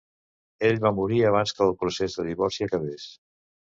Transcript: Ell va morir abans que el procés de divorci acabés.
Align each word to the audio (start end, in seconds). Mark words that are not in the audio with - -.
Ell 0.69 0.81
va 0.85 0.93
morir 1.01 1.21
abans 1.33 1.55
que 1.59 1.65
el 1.69 1.79
procés 1.85 2.19
de 2.19 2.29
divorci 2.33 2.71
acabés. 2.71 3.11